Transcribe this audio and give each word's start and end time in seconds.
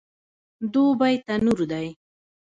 دوبی 0.73 1.15
تنور 1.25 1.59
دی 1.71 1.87